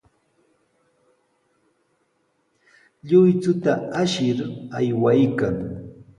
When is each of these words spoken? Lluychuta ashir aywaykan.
Lluychuta 3.07 3.73
ashir 4.01 4.37
aywaykan. 4.77 5.55